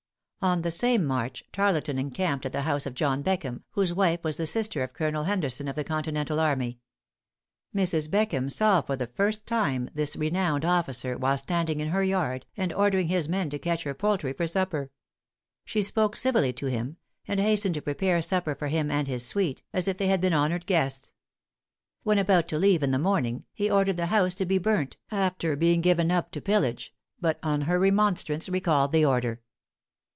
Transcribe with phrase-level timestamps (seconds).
[0.43, 4.37] On the same march, Tarleton encamped at the house of John Beckham, whose wife was
[4.37, 6.79] the sister of Colonel Henderson of the continental army.
[7.75, 8.09] Mrs.
[8.09, 12.73] Beckham saw for the first time this renowned officer while standing in her yard, and
[12.73, 14.89] ordering his men to catch her poultry for supper.
[15.63, 16.97] She spoke civilly to him,
[17.27, 20.33] and hastened to prepare supper for him and his suite, as if they had been
[20.33, 21.13] honored guests.
[22.01, 25.55] When about to leave in the morning, he ordered the house to be burnt, after
[25.55, 29.39] being given up to pillage, but on her remonstrance, recalled the order.